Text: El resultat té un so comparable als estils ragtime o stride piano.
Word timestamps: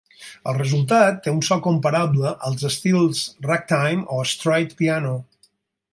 El 0.51 0.55
resultat 0.59 1.19
té 1.27 1.33
un 1.33 1.43
so 1.49 1.57
comparable 1.67 2.33
als 2.49 2.65
estils 2.71 3.23
ragtime 3.49 4.07
o 4.19 4.27
stride 4.35 4.79
piano. 4.81 5.17